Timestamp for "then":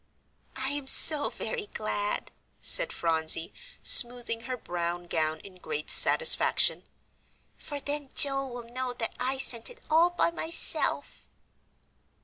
7.79-8.09